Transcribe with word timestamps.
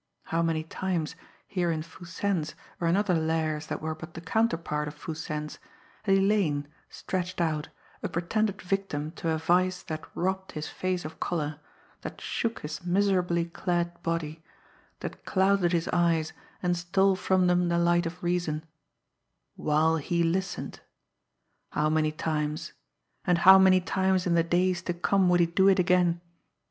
How 0.23 0.41
many 0.41 0.63
times, 0.63 1.15
here 1.47 1.69
in 1.69 1.83
Foo 1.83 2.05
Sen's, 2.05 2.55
or 2.79 2.87
in 2.87 2.97
other 2.97 3.13
lairs 3.13 3.67
that 3.67 3.83
were 3.83 3.93
but 3.93 4.15
the 4.15 4.19
counterpart 4.21 4.87
of 4.87 4.95
Foo 4.95 5.13
Sen's, 5.13 5.59
had 6.01 6.15
he 6.15 6.19
lain, 6.19 6.67
stretched 6.89 7.39
out, 7.39 7.69
a 8.01 8.09
pretended 8.09 8.63
victim 8.63 9.11
to 9.11 9.29
a 9.29 9.37
vice 9.37 9.83
that 9.83 10.03
robbed 10.15 10.53
his 10.53 10.67
face 10.67 11.05
of 11.05 11.19
colour, 11.19 11.59
that 12.01 12.19
shook 12.19 12.61
his 12.61 12.83
miserably 12.83 13.45
clad 13.45 14.01
body, 14.01 14.41
that 15.01 15.23
clouded 15.23 15.71
his 15.71 15.87
eyes 15.93 16.33
and 16.63 16.75
stole 16.75 17.15
from 17.15 17.45
them 17.45 17.69
the 17.69 17.77
light 17.77 18.07
of 18.07 18.23
reason 18.23 18.65
while 19.55 19.97
he 19.97 20.23
listened! 20.23 20.79
How 21.73 21.91
many 21.91 22.11
times 22.11 22.73
and 23.23 23.37
how 23.37 23.59
many 23.59 23.79
times 23.81 24.25
in 24.25 24.33
the 24.33 24.41
days 24.43 24.81
to 24.81 24.95
come 24.95 25.29
would 25.29 25.41
he 25.41 25.45
do 25.45 25.67
it 25.67 25.77
again! 25.77 26.21